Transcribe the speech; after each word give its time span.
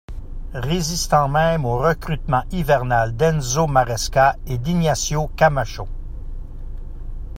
Résistant 0.55 1.29
même 1.29 1.63
au 1.63 1.77
recrutement 1.77 2.41
hivernal 2.51 3.15
d'Enzo 3.15 3.67
Maresca 3.67 4.35
et 4.47 4.57
d'Ignacio 4.57 5.27
Camacho. 5.35 5.87